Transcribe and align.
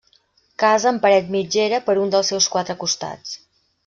Casa 0.61 0.87
amb 0.91 1.01
paret 1.03 1.29
mitgera 1.35 1.79
per 1.89 1.95
un 2.05 2.13
dels 2.15 2.31
seus 2.33 2.47
quatre 2.57 2.77
costats. 2.85 3.37